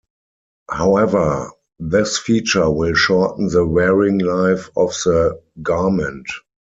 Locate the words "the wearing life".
3.49-4.67